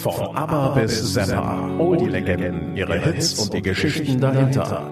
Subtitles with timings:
[0.00, 4.90] Von ABBA bis Zappa, all die Legenden, ihre Hits und die Geschichten dahinter.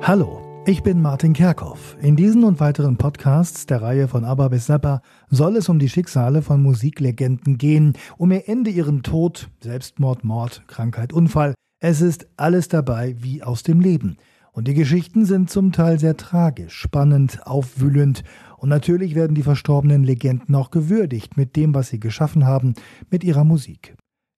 [0.00, 1.98] Hallo, ich bin Martin Kerkhoff.
[2.00, 5.90] In diesen und weiteren Podcasts der Reihe von ABBA bis Zappa soll es um die
[5.90, 11.52] Schicksale von Musiklegenden gehen, um ihr Ende, ihren Tod, Selbstmord, Mord, Krankheit, Unfall.
[11.78, 14.16] Es ist alles dabei wie aus dem Leben.
[14.52, 18.24] Und die Geschichten sind zum Teil sehr tragisch, spannend, aufwühlend
[18.56, 22.74] und natürlich werden die verstorbenen Legenden auch gewürdigt mit dem, was sie geschaffen haben,
[23.10, 23.94] mit ihrer Musik.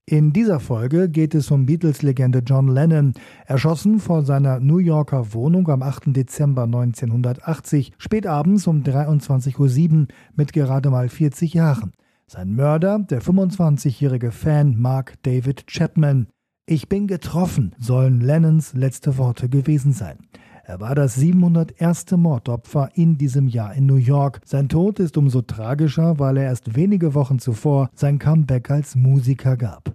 [0.07, 3.15] In dieser Folge geht es um Beatles-Legende John Lennon,
[3.47, 6.15] erschossen vor seiner New Yorker Wohnung am 8.
[6.15, 11.93] Dezember 1980, spätabends um 23.07 Uhr mit gerade mal 40 Jahren.
[12.27, 16.27] Sein Mörder, der 25-jährige Fan Mark David Chapman.
[16.67, 20.19] Ich bin getroffen, sollen Lennons letzte Worte gewesen sein.
[20.67, 22.13] Er war das 701.
[22.13, 24.41] Mordopfer in diesem Jahr in New York.
[24.47, 29.59] Sein Tod ist umso tragischer, weil er erst wenige Wochen zuvor sein Comeback als Musiker
[29.59, 29.95] gab.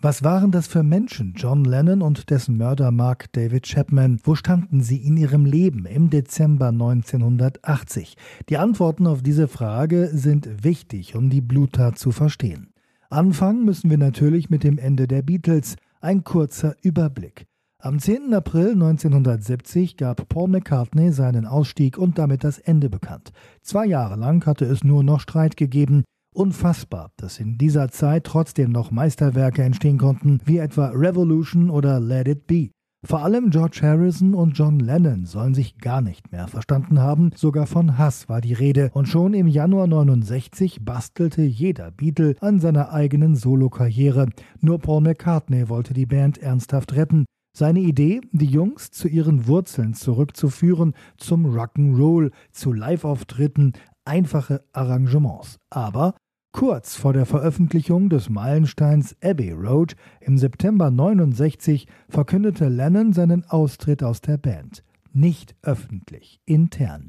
[0.00, 4.20] Was waren das für Menschen, John Lennon und dessen Mörder Mark David Chapman?
[4.22, 8.16] Wo standen sie in ihrem Leben im Dezember 1980?
[8.48, 12.68] Die Antworten auf diese Frage sind wichtig, um die Bluttat zu verstehen.
[13.10, 15.74] Anfangen müssen wir natürlich mit dem Ende der Beatles.
[16.00, 17.46] Ein kurzer Überblick.
[17.86, 18.34] Am 10.
[18.34, 23.32] April 1970 gab Paul McCartney seinen Ausstieg und damit das Ende bekannt.
[23.60, 26.02] Zwei Jahre lang hatte es nur noch Streit gegeben.
[26.34, 32.26] Unfassbar, dass in dieser Zeit trotzdem noch Meisterwerke entstehen konnten, wie etwa Revolution oder Let
[32.26, 32.70] It Be.
[33.04, 37.68] Vor allem George Harrison und John Lennon sollen sich gar nicht mehr verstanden haben, sogar
[37.68, 42.92] von Hass war die Rede, und schon im Januar 69 bastelte jeder Beatle an seiner
[42.92, 44.26] eigenen Solokarriere.
[44.60, 49.94] Nur Paul McCartney wollte die Band ernsthaft retten, seine Idee, die Jungs zu ihren Wurzeln
[49.94, 53.72] zurückzuführen, zum Rock'n'Roll, zu Live-Auftritten,
[54.04, 55.58] einfache Arrangements.
[55.70, 56.14] Aber
[56.52, 64.02] kurz vor der Veröffentlichung des Meilensteins Abbey Road im September 69 verkündete Lennon seinen Austritt
[64.02, 64.84] aus der Band.
[65.14, 67.08] Nicht öffentlich, intern.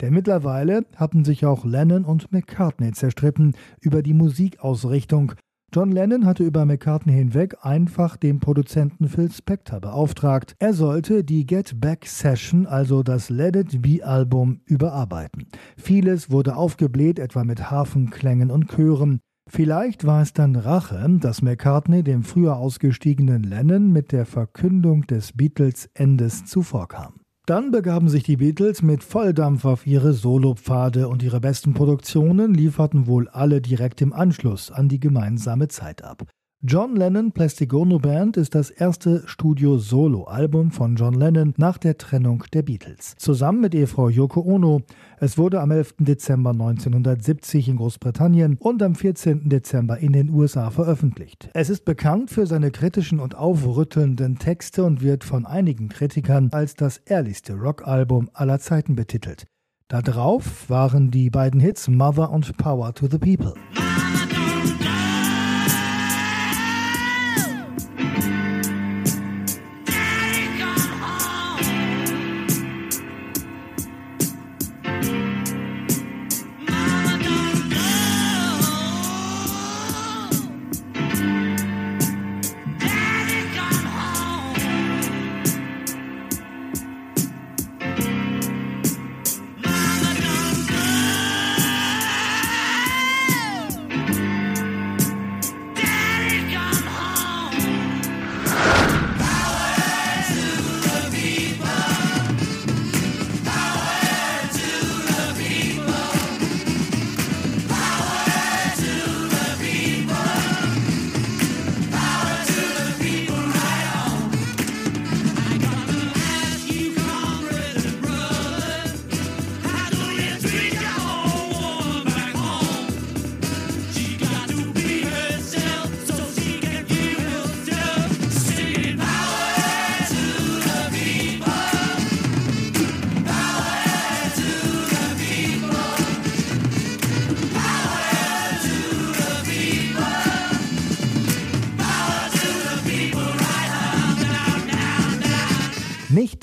[0.00, 5.34] Denn mittlerweile hatten sich auch Lennon und McCartney zerstritten über die Musikausrichtung
[5.74, 10.54] John Lennon hatte über McCartney hinweg einfach den Produzenten Phil Spector beauftragt.
[10.60, 15.48] Er sollte die Get Back Session, also das Let It Be Album, überarbeiten.
[15.76, 19.18] Vieles wurde aufgebläht, etwa mit Hafenklängen und Chören.
[19.50, 25.32] Vielleicht war es dann Rache, dass McCartney dem früher ausgestiegenen Lennon mit der Verkündung des
[25.32, 27.23] Beatles-Endes zuvorkam.
[27.46, 33.06] Dann begaben sich die Beatles mit Volldampf auf ihre Solopfade und ihre besten Produktionen lieferten
[33.06, 36.24] wohl alle direkt im Anschluss an die gemeinsame Zeit ab.
[36.66, 42.42] John Lennon Plastic Ono Band ist das erste Studio-Solo-Album von John Lennon nach der Trennung
[42.54, 43.16] der Beatles.
[43.18, 44.80] Zusammen mit Ehefrau Yoko Ono.
[45.20, 45.96] Es wurde am 11.
[45.98, 49.50] Dezember 1970 in Großbritannien und am 14.
[49.50, 51.50] Dezember in den USA veröffentlicht.
[51.52, 56.76] Es ist bekannt für seine kritischen und aufrüttelnden Texte und wird von einigen Kritikern als
[56.76, 59.44] das ehrlichste Rockalbum aller Zeiten betitelt.
[59.88, 63.52] Darauf waren die beiden Hits Mother und Power to the People.
[63.74, 64.33] Nicht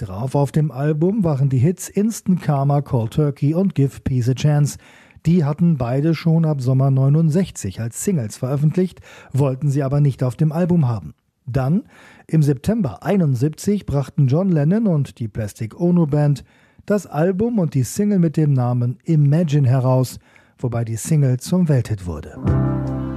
[0.02, 4.34] drauf auf dem Album waren die Hits Instant Karma, Cold Turkey und Give Peace a
[4.34, 4.78] Chance.
[5.26, 9.02] Die hatten beide schon ab Sommer 69 als Singles veröffentlicht,
[9.32, 11.14] wollten sie aber nicht auf dem Album haben.
[11.46, 11.84] Dann,
[12.28, 16.44] im September 71, brachten John Lennon und die Plastic Ono Band
[16.86, 20.18] das Album und die Single mit dem Namen Imagine heraus,
[20.58, 22.38] wobei die Single zum Welthit wurde.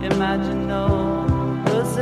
[0.02, 1.25] Imagine no
[1.64, 1.96] Kurz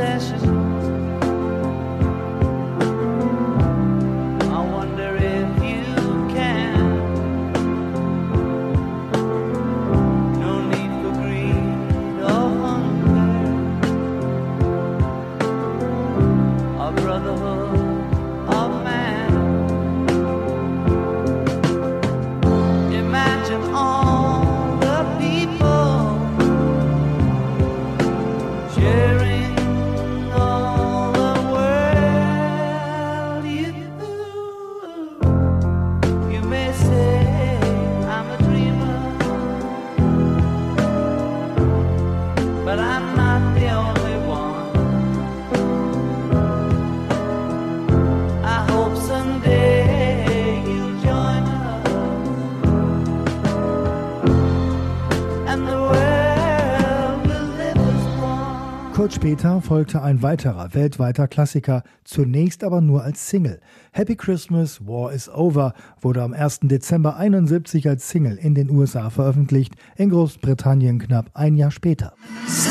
[59.23, 63.61] später folgte ein weiterer weltweiter Klassiker, zunächst aber nur als Single.
[63.93, 66.59] Happy Christmas, War is Over wurde am 1.
[66.63, 72.11] Dezember 71 als Single in den USA veröffentlicht, in Großbritannien knapp ein Jahr später.
[72.47, 72.69] So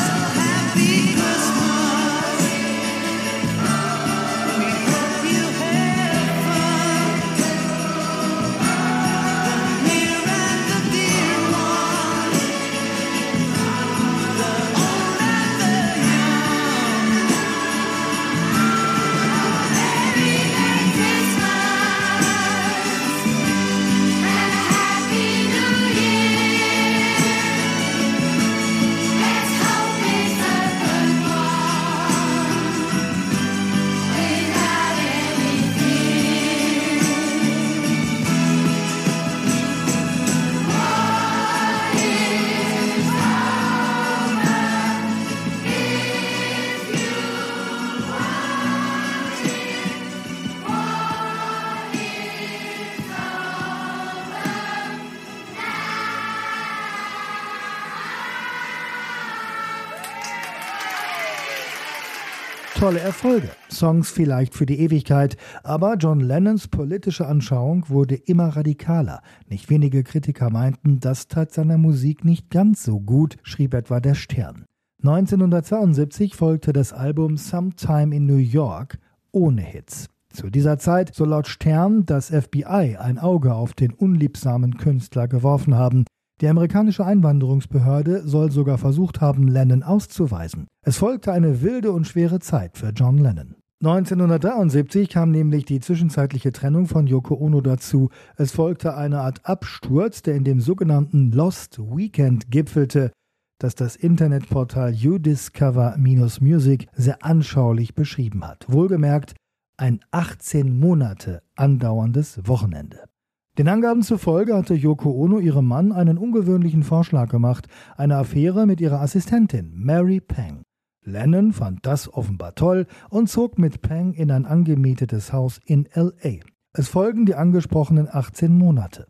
[62.83, 69.23] tolle Erfolge, Songs vielleicht für die Ewigkeit, aber John Lennons politische Anschauung wurde immer radikaler.
[69.49, 74.15] Nicht wenige Kritiker meinten, das tat seiner Musik nicht ganz so gut, schrieb etwa der
[74.15, 74.65] Stern.
[75.05, 78.99] 1972 folgte das Album Sometime in New York
[79.31, 80.09] ohne Hits.
[80.33, 85.77] Zu dieser Zeit soll laut Stern das FBI ein Auge auf den unliebsamen Künstler geworfen
[85.77, 86.05] haben.
[86.43, 90.67] Die amerikanische Einwanderungsbehörde soll sogar versucht haben, Lennon auszuweisen.
[90.85, 93.55] Es folgte eine wilde und schwere Zeit für John Lennon.
[93.81, 98.11] 1973 kam nämlich die zwischenzeitliche Trennung von Yoko Ono dazu.
[98.37, 103.13] Es folgte eine Art Absturz, der in dem sogenannten Lost Weekend gipfelte,
[103.61, 108.67] das das Internetportal udiscover-music sehr anschaulich beschrieben hat.
[108.67, 109.35] Wohlgemerkt,
[109.77, 113.12] ein 18 Monate andauerndes Wochenende.
[113.59, 117.69] Den Angaben zufolge hatte Yoko Ono ihrem Mann einen ungewöhnlichen Vorschlag gemacht,
[117.99, 120.63] eine Affäre mit ihrer Assistentin Mary Pang.
[121.05, 126.41] Lennon fand das offenbar toll und zog mit Pang in ein angemietetes Haus in LA.
[126.73, 129.07] Es folgen die angesprochenen 18 Monate.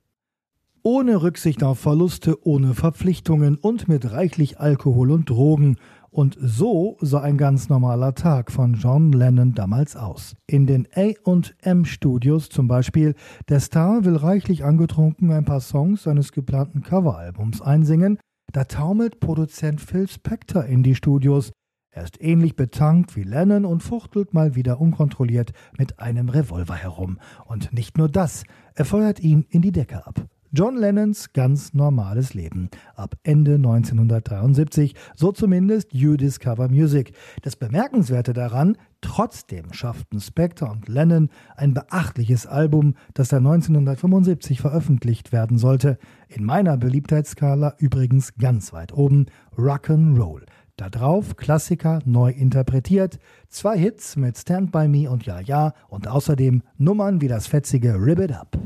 [0.82, 5.76] Ohne Rücksicht auf Verluste, ohne Verpflichtungen und mit reichlich Alkohol und Drogen
[6.12, 10.36] und so sah ein ganz normaler Tag von John Lennon damals aus.
[10.46, 13.14] In den AM Studios zum Beispiel,
[13.48, 18.18] der Star will reichlich angetrunken ein paar Songs seines geplanten Coveralbums einsingen,
[18.52, 21.50] da taumelt Produzent Phil Spector in die Studios.
[21.90, 27.18] Er ist ähnlich betankt wie Lennon und fuchtelt mal wieder unkontrolliert mit einem Revolver herum.
[27.46, 30.26] Und nicht nur das, er feuert ihn in die Decke ab.
[30.54, 32.68] John Lennons ganz normales Leben.
[32.94, 37.14] Ab Ende 1973, so zumindest You Discover Music.
[37.40, 45.32] Das Bemerkenswerte daran, trotzdem schafften Spector und Lennon ein beachtliches Album, das dann 1975 veröffentlicht
[45.32, 45.96] werden sollte.
[46.28, 50.42] In meiner Beliebtheitsskala übrigens ganz weit oben, Rock'n'Roll.
[50.76, 53.18] Da drauf Klassiker neu interpretiert,
[53.48, 57.94] zwei Hits mit Stand By Me und Ja Ja und außerdem Nummern wie das fetzige
[57.94, 58.58] Rib It Up.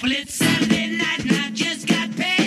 [0.00, 2.37] Well, it's Saturday night and I just got paid.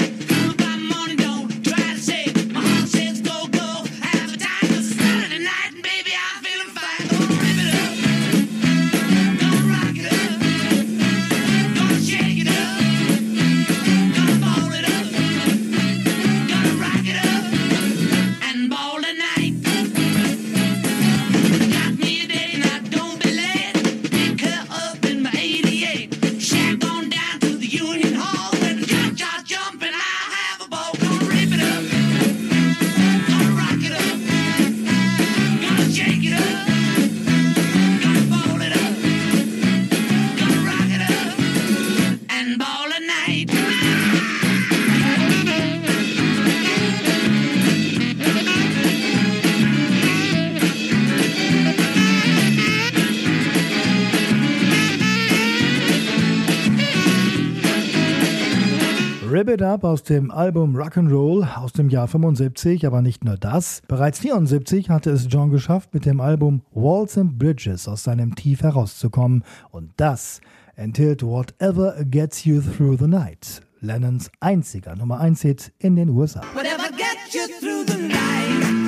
[59.62, 63.84] It Up aus dem Album Rock'n'Roll aus dem Jahr 75, aber nicht nur das.
[63.88, 68.64] Bereits 74 hatte es John geschafft, mit dem Album Walls and Bridges aus seinem Tief
[68.64, 69.44] herauszukommen.
[69.70, 70.42] Und das
[70.76, 73.62] enthielt Whatever Gets You Through the Night.
[73.82, 76.42] Lennons einziger Nummer 1 Hit in den USA.
[76.56, 78.81] Whatever gets you through the night.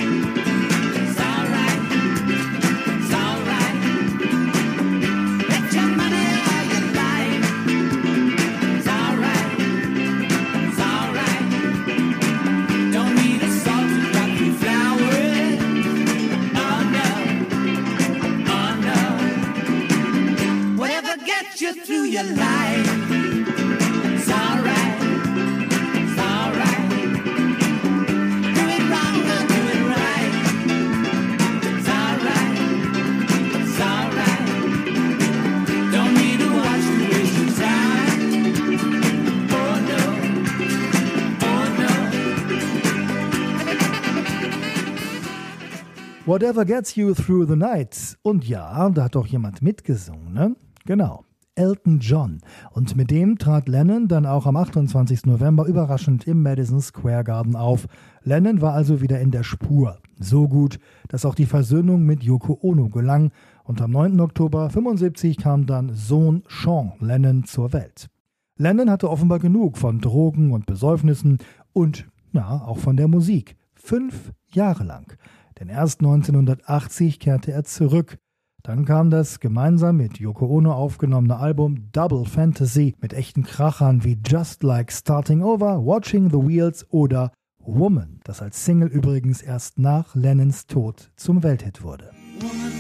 [46.26, 48.18] Whatever gets you through the night.
[48.24, 50.56] Und ja, da hat doch jemand mitgesungen, ne?
[50.86, 51.26] Genau.
[51.56, 52.40] Elton John.
[52.72, 55.26] Und mit dem trat Lennon dann auch am 28.
[55.26, 57.88] November überraschend im Madison Square Garden auf.
[58.24, 60.00] Lennon war also wieder in der Spur.
[60.20, 60.80] So gut,
[61.10, 63.32] dass auch die Versöhnung mit Yoko Ono gelang.
[63.64, 64.20] Und am 9.
[64.20, 68.10] Oktober 75 kam dann Sohn Sean Lennon zur Welt.
[68.58, 71.40] Lennon hatte offenbar genug von Drogen und Besäufnissen
[71.74, 73.56] und, ja, auch von der Musik.
[73.74, 75.18] Fünf Jahre lang.
[75.60, 78.18] Denn erst 1980 kehrte er zurück
[78.64, 84.18] dann kam das gemeinsam mit Yoko Ono aufgenommene Album Double Fantasy mit echten Krachern wie
[84.26, 90.16] Just Like Starting Over, Watching the Wheels oder Woman, das als Single übrigens erst nach
[90.16, 92.12] Lennons Tod zum Welthit wurde.
[92.40, 92.72] Woman,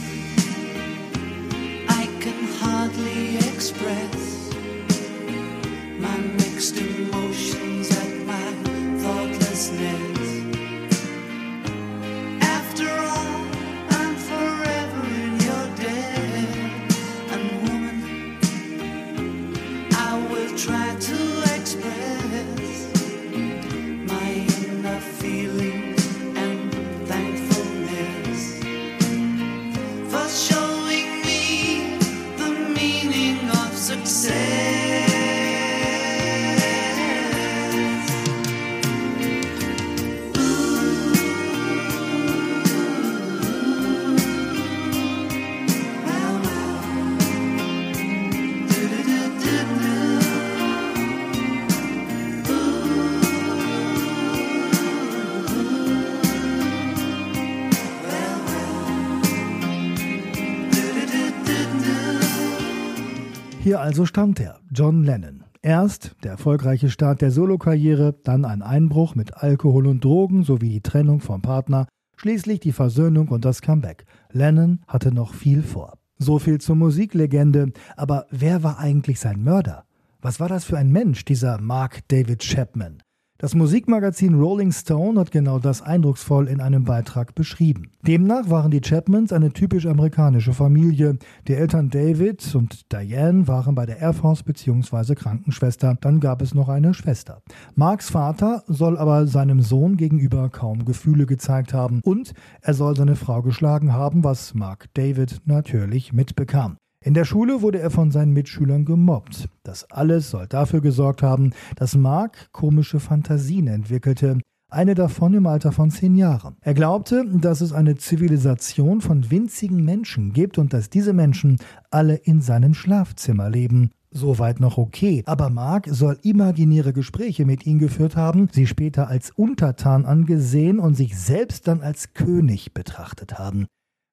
[63.63, 65.46] Hier also stand er, John Lennon.
[65.62, 70.82] Erst der erfolgreiche Start der Solokarriere, dann ein Einbruch mit Alkohol und Drogen sowie die
[70.82, 74.03] Trennung vom Partner, schließlich die Versöhnung und das Comeback.
[74.34, 75.93] Lennon hatte noch viel vor.
[76.17, 79.86] So viel zur Musiklegende, aber wer war eigentlich sein Mörder?
[80.22, 83.02] Was war das für ein Mensch, dieser Mark David Chapman?
[83.39, 87.91] Das Musikmagazin Rolling Stone hat genau das eindrucksvoll in einem Beitrag beschrieben.
[88.03, 91.17] Demnach waren die Chapmans eine typisch amerikanische Familie.
[91.47, 95.15] Die Eltern David und Diane waren bei der Air Force bzw.
[95.15, 95.97] Krankenschwester.
[95.99, 97.41] Dann gab es noch eine Schwester.
[97.75, 103.15] Marks Vater soll aber seinem Sohn gegenüber kaum Gefühle gezeigt haben und er soll seine
[103.15, 106.77] Frau geschlagen haben, was Mark David natürlich mitbekam.
[107.03, 109.50] In der Schule wurde er von seinen Mitschülern gemobbt.
[109.63, 115.74] Das alles soll dafür gesorgt haben, dass Mark komische Fantasien entwickelte, eine davon im Alter
[115.74, 116.55] von zehn Jahren.
[116.62, 121.57] Er glaubte, dass es eine Zivilisation von winzigen Menschen gibt und dass diese Menschen
[121.91, 123.91] alle in seinem Schlafzimmer leben.
[124.10, 129.31] Soweit noch okay, aber Mark soll imaginäre Gespräche mit ihm geführt haben, sie später als
[129.31, 133.67] Untertan angesehen und sich selbst dann als König betrachtet haben.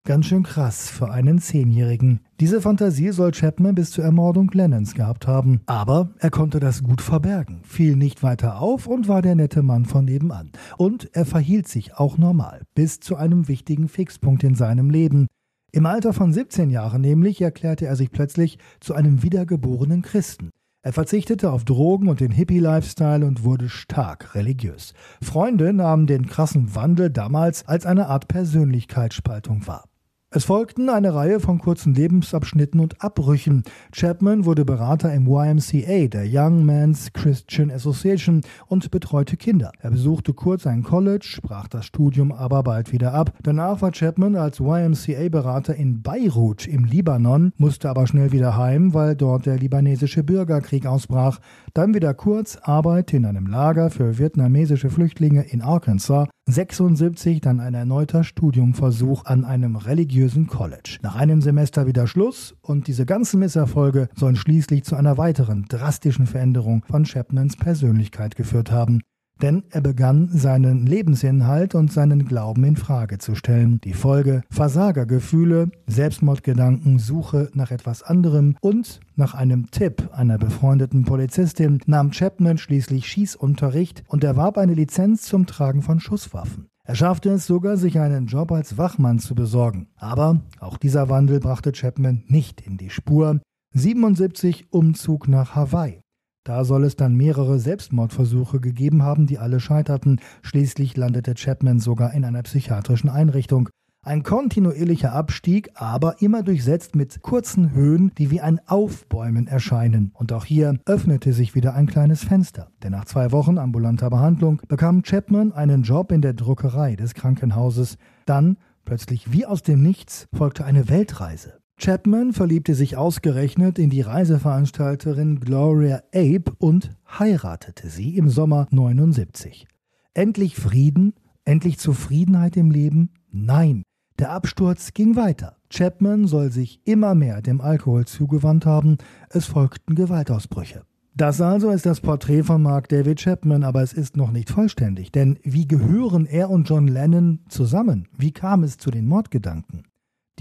[0.07, 2.21] Ganz schön krass für einen Zehnjährigen.
[2.40, 5.61] Diese Fantasie soll Chapman bis zur Ermordung Lennons gehabt haben.
[5.66, 9.85] Aber er konnte das gut verbergen, fiel nicht weiter auf und war der nette Mann
[9.85, 10.52] von nebenan.
[10.78, 15.26] Und er verhielt sich auch normal, bis zu einem wichtigen Fixpunkt in seinem Leben.
[15.71, 20.49] Im Alter von 17 Jahren nämlich erklärte er sich plötzlich zu einem wiedergeborenen Christen.
[20.83, 24.95] Er verzichtete auf Drogen und den Hippie-Lifestyle und wurde stark religiös.
[25.23, 29.89] Freunde nahmen den krassen Wandel damals als eine Art Persönlichkeitsspaltung wahr.
[30.32, 33.64] Es folgten eine Reihe von kurzen Lebensabschnitten und Abbrüchen.
[33.90, 39.72] Chapman wurde Berater im YMCA, der Young Men's Christian Association, und betreute Kinder.
[39.80, 43.32] Er besuchte kurz ein College, brach das Studium aber bald wieder ab.
[43.42, 49.16] Danach war Chapman als YMCA-Berater in Beirut im Libanon, musste aber schnell wieder heim, weil
[49.16, 51.40] dort der libanesische Bürgerkrieg ausbrach.
[51.74, 57.74] Dann wieder kurz Arbeit in einem Lager für vietnamesische Flüchtlinge in Arkansas 76 dann ein
[57.74, 60.98] erneuter Studiumversuch an einem religiösen College.
[61.02, 66.26] Nach einem Semester wieder Schluss und diese ganzen Misserfolge sollen schließlich zu einer weiteren drastischen
[66.26, 69.02] Veränderung von Chapmans Persönlichkeit geführt haben
[69.42, 73.80] denn er begann seinen Lebensinhalt und seinen Glauben in Frage zu stellen.
[73.82, 81.80] Die Folge Versagergefühle, Selbstmordgedanken, Suche nach etwas anderem und nach einem Tipp einer befreundeten Polizistin
[81.87, 86.68] nahm Chapman schließlich Schießunterricht und erwarb eine Lizenz zum Tragen von Schusswaffen.
[86.85, 89.88] Er schaffte es sogar, sich einen Job als Wachmann zu besorgen.
[89.97, 93.40] Aber auch dieser Wandel brachte Chapman nicht in die Spur.
[93.75, 96.00] 77 Umzug nach Hawaii.
[96.44, 100.20] Da soll es dann mehrere Selbstmordversuche gegeben haben, die alle scheiterten.
[100.42, 103.68] Schließlich landete Chapman sogar in einer psychiatrischen Einrichtung.
[104.02, 110.12] Ein kontinuierlicher Abstieg, aber immer durchsetzt mit kurzen Höhen, die wie ein Aufbäumen erscheinen.
[110.14, 112.70] Und auch hier öffnete sich wieder ein kleines Fenster.
[112.82, 117.99] Denn nach zwei Wochen ambulanter Behandlung bekam Chapman einen Job in der Druckerei des Krankenhauses.
[118.25, 118.56] Dann,
[118.87, 121.59] plötzlich wie aus dem Nichts, folgte eine Weltreise.
[121.80, 129.66] Chapman verliebte sich ausgerechnet in die Reiseveranstalterin Gloria Abe und heiratete sie im Sommer 79.
[130.12, 131.14] Endlich Frieden?
[131.46, 133.08] Endlich Zufriedenheit im Leben?
[133.32, 133.82] Nein,
[134.18, 135.56] der Absturz ging weiter.
[135.70, 138.99] Chapman soll sich immer mehr dem Alkohol zugewandt haben,
[139.30, 140.82] es folgten Gewaltausbrüche.
[141.16, 145.12] Das also ist das Porträt von Mark David Chapman, aber es ist noch nicht vollständig,
[145.12, 148.06] denn wie gehören er und John Lennon zusammen?
[148.18, 149.84] Wie kam es zu den Mordgedanken?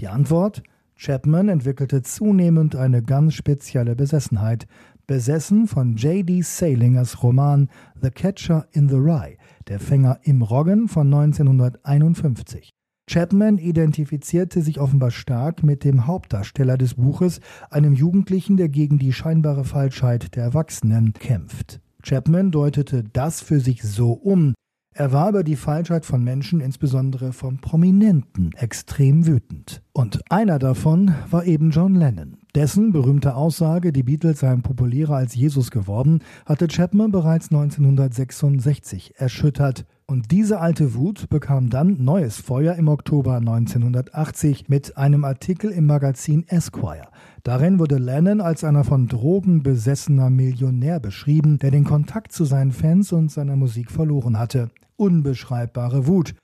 [0.00, 0.62] Die Antwort
[1.00, 4.66] Chapman entwickelte zunehmend eine ganz spezielle Besessenheit,
[5.06, 6.42] besessen von J.D.
[6.42, 7.70] Salingers Roman
[8.02, 12.68] The Catcher in the Rye, der Fänger im Roggen von 1951.
[13.10, 19.14] Chapman identifizierte sich offenbar stark mit dem Hauptdarsteller des Buches, einem Jugendlichen, der gegen die
[19.14, 21.80] scheinbare Falschheit der Erwachsenen kämpft.
[22.02, 24.52] Chapman deutete das für sich so um,
[25.00, 29.80] er war über die Falschheit von Menschen, insbesondere von Prominenten, extrem wütend.
[29.94, 32.36] Und einer davon war eben John Lennon.
[32.54, 39.86] Dessen berühmte Aussage, die Beatles seien populärer als Jesus geworden, hatte Chapman bereits 1966 erschüttert.
[40.04, 45.86] Und diese alte Wut bekam dann neues Feuer im Oktober 1980 mit einem Artikel im
[45.86, 47.08] Magazin Esquire.
[47.42, 52.72] Darin wurde Lennon als einer von Drogen besessener Millionär beschrieben, der den Kontakt zu seinen
[52.72, 54.68] Fans und seiner Musik verloren hatte.
[55.00, 56.34] Unbeschreibbare Wut.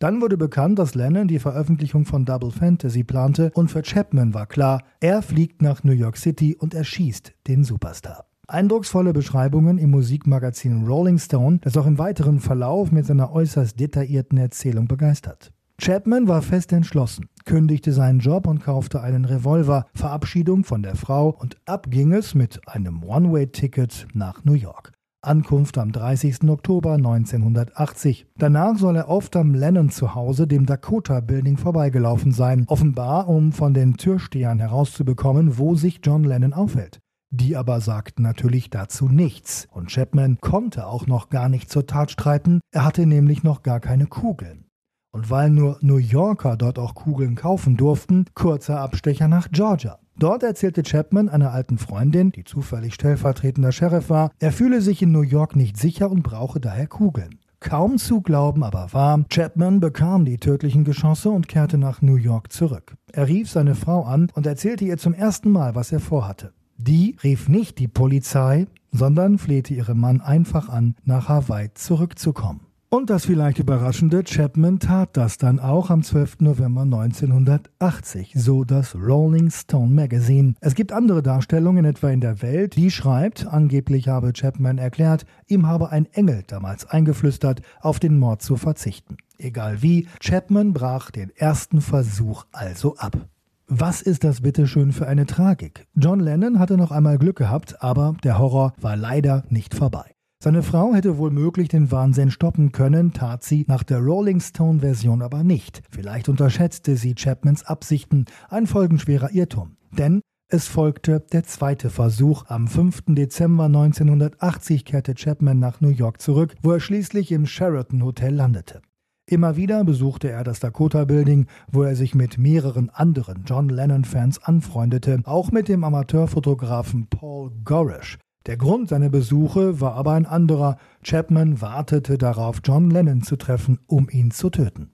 [0.00, 4.46] Dann wurde bekannt, dass Lennon die Veröffentlichung von Double Fantasy plante und für Chapman war
[4.46, 8.26] klar, er fliegt nach New York City und erschießt den Superstar.
[8.48, 14.38] Eindrucksvolle Beschreibungen im Musikmagazin Rolling Stone, das auch im weiteren Verlauf mit seiner äußerst detaillierten
[14.38, 15.52] Erzählung begeistert.
[15.80, 21.28] Chapman war fest entschlossen, kündigte seinen Job und kaufte einen Revolver, Verabschiedung von der Frau
[21.28, 24.92] und ab ging es mit einem One-Way-Ticket nach New York.
[25.22, 26.48] Ankunft am 30.
[26.48, 28.26] Oktober 1980.
[28.38, 33.52] Danach soll er oft am Lennon zu Hause, dem Dakota Building, vorbeigelaufen sein, offenbar um
[33.52, 37.00] von den Türstehern herauszubekommen, wo sich John Lennon aufhält.
[37.28, 39.68] Die aber sagten natürlich dazu nichts.
[39.70, 43.78] Und Chapman konnte auch noch gar nicht zur Tat streiten, er hatte nämlich noch gar
[43.78, 44.64] keine Kugeln.
[45.12, 49.98] Und weil nur New Yorker dort auch Kugeln kaufen durften, kurzer Abstecher nach Georgia.
[50.20, 55.12] Dort erzählte Chapman einer alten Freundin, die zufällig stellvertretender Sheriff war, er fühle sich in
[55.12, 57.38] New York nicht sicher und brauche daher Kugeln.
[57.58, 62.52] Kaum zu glauben, aber wahr, Chapman bekam die tödlichen Geschosse und kehrte nach New York
[62.52, 62.96] zurück.
[63.10, 66.52] Er rief seine Frau an und erzählte ihr zum ersten Mal, was er vorhatte.
[66.76, 72.66] Die rief nicht die Polizei, sondern flehte ihren Mann einfach an, nach Hawaii zurückzukommen.
[72.92, 76.40] Und das vielleicht Überraschende, Chapman tat das dann auch am 12.
[76.40, 80.54] November 1980, so das Rolling Stone Magazine.
[80.60, 85.68] Es gibt andere Darstellungen, etwa in der Welt, die schreibt, angeblich habe Chapman erklärt, ihm
[85.68, 89.18] habe ein Engel damals eingeflüstert, auf den Mord zu verzichten.
[89.38, 93.28] Egal wie, Chapman brach den ersten Versuch also ab.
[93.68, 95.86] Was ist das bitte schön für eine Tragik?
[95.94, 100.16] John Lennon hatte noch einmal Glück gehabt, aber der Horror war leider nicht vorbei.
[100.42, 104.80] Seine Frau hätte wohl möglich den Wahnsinn stoppen können, tat sie nach der Rolling Stone
[104.80, 105.82] Version aber nicht.
[105.90, 109.76] Vielleicht unterschätzte sie Chapmans Absichten, ein folgenschwerer Irrtum.
[109.90, 112.44] Denn es folgte der zweite Versuch.
[112.46, 113.02] Am 5.
[113.08, 118.80] Dezember 1980 kehrte Chapman nach New York zurück, wo er schließlich im Sheraton Hotel landete.
[119.28, 124.42] Immer wieder besuchte er das Dakota Building, wo er sich mit mehreren anderen John Lennon-Fans
[124.42, 128.18] anfreundete, auch mit dem Amateurfotografen Paul Gorish.
[128.46, 130.78] Der Grund seiner Besuche war aber ein anderer.
[131.02, 134.92] Chapman wartete darauf, John Lennon zu treffen, um ihn zu töten.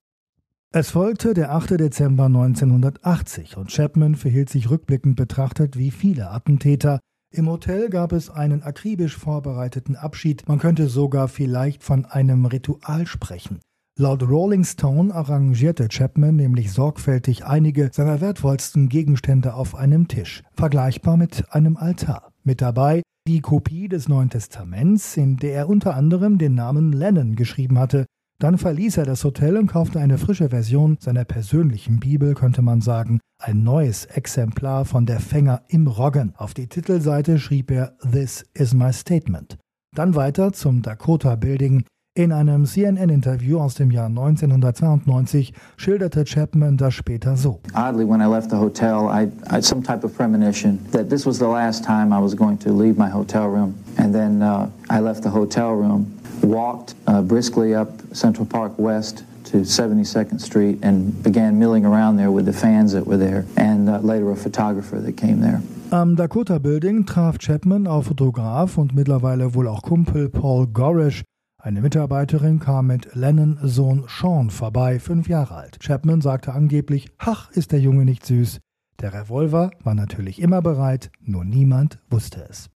[0.72, 1.78] Es folgte der 8.
[1.78, 6.98] Dezember 1980 und Chapman verhielt sich rückblickend betrachtet wie viele Attentäter.
[7.32, 13.06] Im Hotel gab es einen akribisch vorbereiteten Abschied, man könnte sogar vielleicht von einem Ritual
[13.06, 13.60] sprechen.
[13.98, 21.16] Laut Rolling Stone arrangierte Chapman nämlich sorgfältig einige seiner wertvollsten Gegenstände auf einem Tisch, vergleichbar
[21.16, 22.32] mit einem Altar.
[22.44, 27.34] Mit dabei die Kopie des Neuen Testaments, in der er unter anderem den Namen Lennon
[27.34, 28.06] geschrieben hatte.
[28.38, 32.80] Dann verließ er das Hotel und kaufte eine frische Version seiner persönlichen Bibel, könnte man
[32.80, 36.34] sagen, ein neues Exemplar von der Fänger im Roggen.
[36.36, 39.58] Auf die Titelseite schrieb er This is my statement.
[39.94, 41.84] Dann weiter zum Dakota Building,
[42.16, 47.60] in einem CNN-Interview aus dem Jahr 1992 schilderte Chapman das später so.
[47.74, 51.38] Oddly, when I left the hotel, I, had some type of premonition that this was
[51.38, 53.74] the last time I was going to leave my hotel room.
[53.98, 56.06] And then uh, I left the hotel room,
[56.42, 62.30] walked uh, briskly up Central Park West to 72nd Street and began milling around there
[62.30, 65.60] with the fans that were there and uh, later a photographer that came there.
[65.92, 71.22] Am Dakota Building traf Chapman auf Fotograf und mittlerweile wohl auch Kumpel Paul Gorish,
[71.66, 75.80] eine Mitarbeiterin kam mit Lennon Sohn Sean vorbei, fünf Jahre alt.
[75.80, 78.60] Chapman sagte angeblich, ach, ist der Junge nicht süß.
[79.00, 82.70] Der Revolver war natürlich immer bereit, nur niemand wusste es.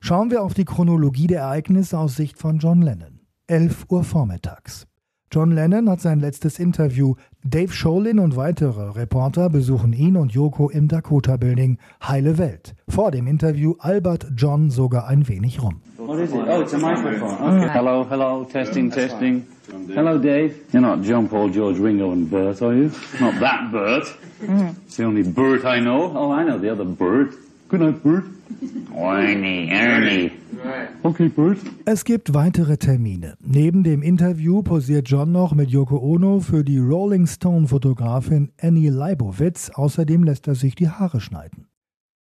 [0.00, 3.18] Schauen wir auf die Chronologie der Ereignisse aus Sicht von John Lennon.
[3.48, 4.86] 11 Uhr vormittags.
[5.32, 7.16] John Lennon hat sein letztes Interview.
[7.42, 11.78] Dave Sholin und weitere Reporter besuchen ihn und Yoko im Dakota Building.
[12.00, 12.76] Heile Welt.
[12.86, 15.82] Vor dem Interview albert John sogar ein wenig rum.
[16.06, 16.36] What is it?
[16.46, 17.62] Oh, it's a microphone.
[17.62, 17.72] Okay.
[17.72, 19.44] Hello, hello, testing, testing.
[19.88, 20.54] Hello, Dave.
[20.72, 22.92] You're not John Paul, George, Ringo, and Bert, are you?
[23.20, 24.06] Not that Bert.
[24.86, 26.12] It's the only Bert I know.
[26.14, 27.34] Oh, I know the other Bert.
[27.68, 28.24] Good night, Bert.
[28.96, 30.30] Ernie, Ernie.
[31.02, 31.58] Okay, Bert.
[31.84, 33.34] Es gibt weitere Termine.
[33.40, 39.70] Neben dem Interview posiert John noch mit Yoko Ono für die Rolling Stone-Fotografin Annie Leibovitz.
[39.74, 41.65] Außerdem lässt er sich die Haare schneiden.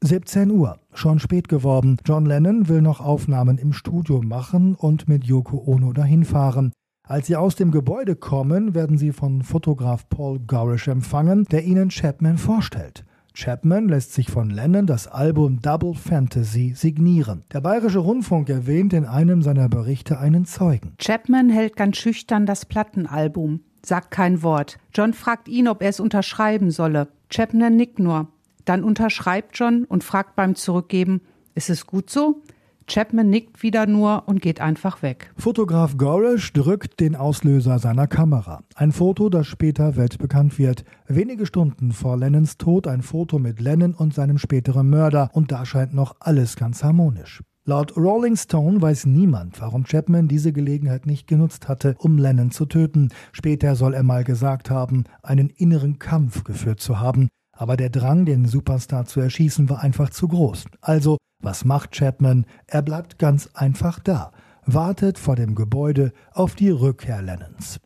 [0.04, 1.96] 17 Uhr, schon spät geworden.
[2.04, 6.72] John Lennon will noch Aufnahmen im Studio machen und mit Yoko Ono dahin fahren.
[7.06, 11.88] Als sie aus dem Gebäude kommen, werden sie von Fotograf Paul Gorish empfangen, der ihnen
[11.88, 13.04] Chapman vorstellt.
[13.34, 17.44] Chapman lässt sich von Lennon das Album Double Fantasy signieren.
[17.52, 20.94] Der Bayerische Rundfunk erwähnt in einem seiner Berichte einen Zeugen.
[20.98, 24.78] Chapman hält ganz schüchtern das Plattenalbum, sagt kein Wort.
[24.92, 27.08] John fragt ihn, ob er es unterschreiben solle.
[27.30, 28.28] Chapman nickt nur.
[28.64, 31.20] Dann unterschreibt John und fragt beim Zurückgeben,
[31.54, 32.42] ist es gut so?
[32.86, 35.32] Chapman nickt wieder nur und geht einfach weg.
[35.36, 38.62] Fotograf Gorish drückt den Auslöser seiner Kamera.
[38.74, 40.84] Ein Foto, das später weltbekannt wird.
[41.06, 45.30] Wenige Stunden vor Lennons Tod ein Foto mit Lennon und seinem späteren Mörder.
[45.32, 47.42] Und da scheint noch alles ganz harmonisch.
[47.64, 52.66] Laut Rolling Stone weiß niemand, warum Chapman diese Gelegenheit nicht genutzt hatte, um Lennon zu
[52.66, 53.10] töten.
[53.30, 57.28] Später soll er mal gesagt haben, einen inneren Kampf geführt zu haben.
[57.52, 60.64] Aber der Drang, den Superstar zu erschießen, war einfach zu groß.
[60.80, 62.46] Also, was macht Chapman?
[62.66, 64.32] Er bleibt ganz einfach da,
[64.64, 67.78] wartet vor dem Gebäude auf die Rückkehr Lennons.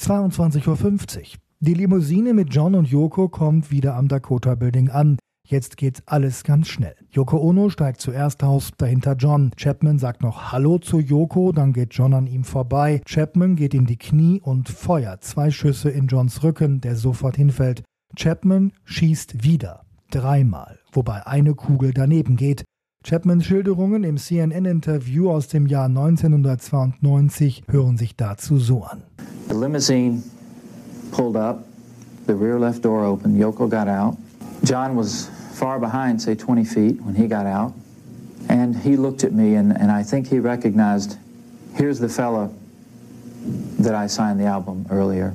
[0.00, 1.24] 22.50 Uhr.
[1.60, 5.18] Die Limousine mit John und Yoko kommt wieder am Dakota Building an.
[5.46, 6.96] Jetzt geht alles ganz schnell.
[7.10, 9.50] Yoko Ono steigt zuerst aus, dahinter John.
[9.56, 13.02] Chapman sagt noch Hallo zu Yoko, dann geht John an ihm vorbei.
[13.06, 17.82] Chapman geht in die Knie und feuert zwei Schüsse in Johns Rücken, der sofort hinfällt.
[18.16, 22.64] Chapman schießt wieder, dreimal, wobei eine Kugel daneben geht.
[23.06, 29.02] Chapmans Schilderungen im CNN-Interview aus dem Jahr 1992 hören sich dazu so an.
[29.48, 30.22] The limousine
[31.12, 31.64] pulled up,
[32.26, 34.16] the rear left door opened, Yoko got out.
[34.64, 37.74] John was far behind, say 20 feet, when he got out.
[38.48, 41.18] And he looked at me, and, and I think he recognized
[41.74, 42.50] here's the fella
[43.78, 45.34] that I signed the album earlier.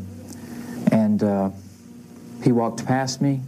[0.91, 1.49] And uh,
[2.43, 3.41] He walked past me.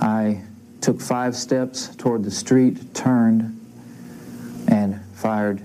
[0.00, 0.42] I
[0.80, 3.56] took five steps toward the street, turned,
[4.68, 5.62] and fired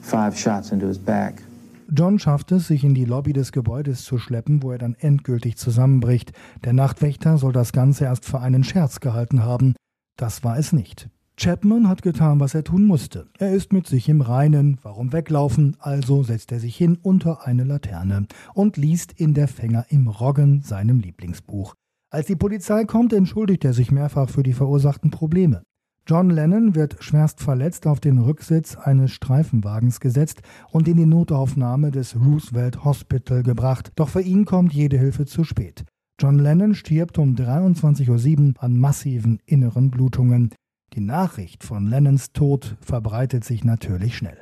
[0.00, 1.42] five shots into his back.
[1.88, 5.56] John schafft es, sich in die Lobby des Gebäudes zu schleppen, wo er dann endgültig
[5.56, 6.32] zusammenbricht.
[6.64, 9.74] Der Nachtwächter soll das Ganze erst für einen Scherz gehalten haben.
[10.16, 11.08] Das war es nicht.
[11.38, 13.28] Chapman hat getan, was er tun musste.
[13.38, 14.78] Er ist mit sich im Reinen.
[14.82, 15.76] Warum weglaufen?
[15.78, 20.62] Also setzt er sich hin unter eine Laterne und liest in der Fänger im Roggen
[20.62, 21.74] seinem Lieblingsbuch.
[22.10, 25.62] Als die Polizei kommt, entschuldigt er sich mehrfach für die verursachten Probleme.
[26.06, 30.40] John Lennon wird schwerst verletzt auf den Rücksitz eines Streifenwagens gesetzt
[30.70, 33.90] und in die Notaufnahme des Roosevelt Hospital gebracht.
[33.96, 35.84] Doch für ihn kommt jede Hilfe zu spät.
[36.20, 40.54] John Lennon stirbt um 23.07 Uhr an massiven inneren Blutungen.
[40.94, 44.40] Die Nachricht von Lennons Tod verbreitet sich natürlich schnell.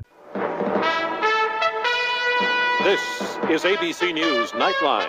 [2.84, 3.00] This
[3.50, 5.08] is ABC News Nightline.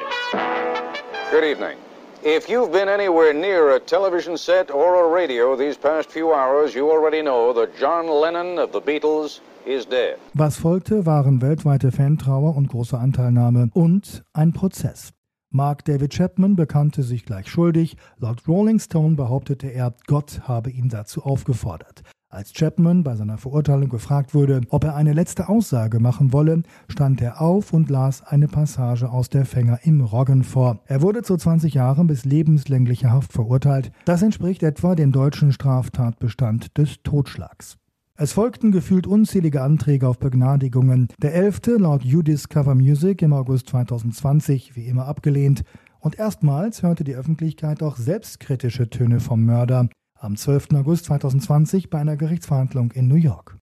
[1.31, 1.84] Good evening.
[2.27, 6.73] If you've been anywhere near a television set or a radio these past few hours,
[6.73, 10.17] you already know that John Lennon of the Beatles is dead.
[10.33, 15.13] Was folgte, waren weltweite Fantrauer und große Anteilnahme und ein Prozess.
[15.51, 17.95] Mark David Chapman bekannte sich gleich schuldig.
[18.17, 22.01] Laut Rolling Stone behauptete er, Gott habe ihn dazu aufgefordert.
[22.35, 27.21] Als Chapman bei seiner Verurteilung gefragt wurde, ob er eine letzte Aussage machen wolle, stand
[27.21, 30.81] er auf und las eine Passage aus der Fänger im Roggen vor.
[30.85, 33.93] Er wurde zu 20 Jahren bis lebenslänglicher Haft verurteilt.
[34.03, 37.77] Das entspricht etwa dem deutschen Straftatbestand des Totschlags.
[38.17, 41.07] Es folgten gefühlt unzählige Anträge auf Begnadigungen.
[41.21, 45.63] Der elfte laut U-Discover Music im August 2020 wie immer abgelehnt.
[46.01, 50.69] Und erstmals hörte die Öffentlichkeit auch selbstkritische Töne vom Mörder am 12.
[50.73, 53.57] August 2020 bei einer Gerichtsverhandlung in New York.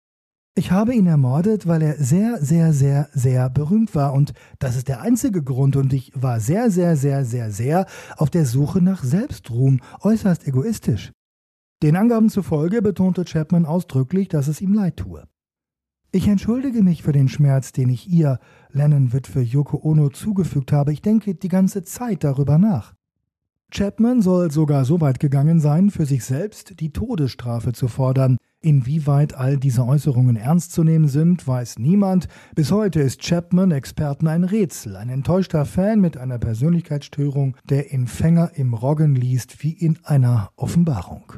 [0.55, 4.87] Ich habe ihn ermordet, weil er sehr, sehr, sehr, sehr berühmt war und das ist
[4.87, 7.87] der einzige Grund und ich war sehr, sehr, sehr, sehr, sehr
[8.17, 11.11] auf der Suche nach Selbstruhm, äußerst egoistisch.
[11.81, 15.27] Den Angaben zufolge betonte Chapman ausdrücklich, dass es ihm leid tue.
[16.11, 18.39] Ich entschuldige mich für den Schmerz, den ich ihr,
[18.69, 20.93] Lennon-Witwe Yoko Ono, zugefügt habe.
[20.93, 22.93] Ich denke die ganze Zeit darüber nach.
[23.75, 28.37] Chapman soll sogar so weit gegangen sein, für sich selbst die Todesstrafe zu fordern.
[28.61, 32.27] Inwieweit all diese Äußerungen ernst zu nehmen sind, weiß niemand.
[32.53, 38.05] Bis heute ist Chapman Experten ein Rätsel, ein enttäuschter Fan mit einer Persönlichkeitsstörung, der in
[38.05, 41.33] Fänger im Roggen liest wie in einer Offenbarung.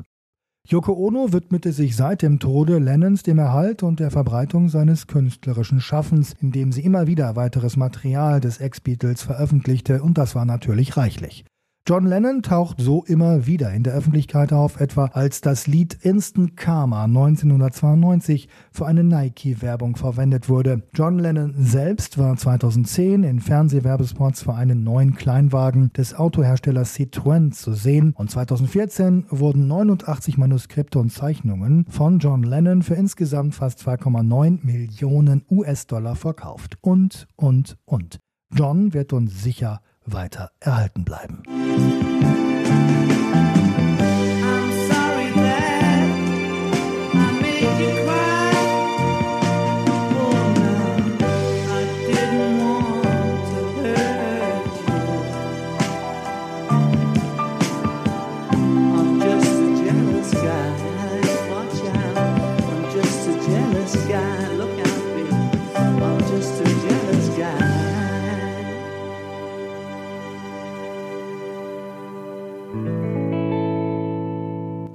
[0.67, 5.79] Yoko Ono widmete sich seit dem Tode Lennons dem Erhalt und der Verbreitung seines künstlerischen
[5.79, 11.45] Schaffens, indem sie immer wieder weiteres Material des Ex-Beatles veröffentlichte, und das war natürlich reichlich.
[11.87, 16.57] John Lennon taucht so immer wieder in der Öffentlichkeit auf, etwa als das Lied Instant
[16.57, 20.81] Karma 1992 für eine Nike-Werbung verwendet wurde.
[20.95, 27.73] John Lennon selbst war 2010 in Fernsehwerbespots für einen neuen Kleinwagen des Autoherstellers Citroën zu
[27.73, 34.65] sehen und 2014 wurden 89 Manuskripte und Zeichnungen von John Lennon für insgesamt fast 2,9
[34.65, 36.79] Millionen US-Dollar verkauft.
[36.81, 38.17] Und, und, und.
[38.51, 41.43] John wird uns sicher weiter erhalten bleiben.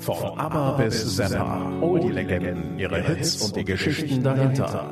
[0.01, 4.91] Von ABBA bis Zappa, all die Legenden, ihre Hits und die Geschichten dahinter.